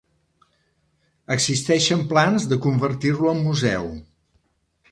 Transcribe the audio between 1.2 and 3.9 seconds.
Existeixen plans de convertir-lo en museu.